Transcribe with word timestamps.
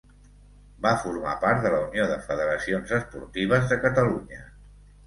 Va 0.85 0.93
formar 1.03 1.35
part 1.45 1.61
de 1.67 1.73
la 1.75 1.83
Unió 1.91 2.09
de 2.13 2.17
Federacions 2.31 2.97
Esportives 3.01 3.73
de 3.75 3.83
Catalunya. 3.87 4.47